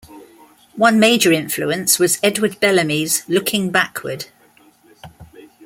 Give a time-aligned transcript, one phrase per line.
[0.77, 4.25] One major influence was Edward Bellamy's "Looking Backward".